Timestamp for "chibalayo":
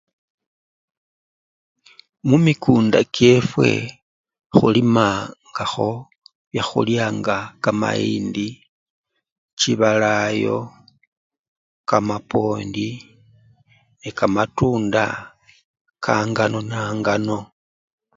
9.59-10.57